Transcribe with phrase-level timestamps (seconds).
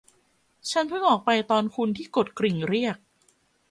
[0.71, 2.97] ฉันเพิ่งออกไปตอนคุณที่กดกริ่งเรียก